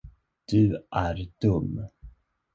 [0.47, 1.87] Du är dum.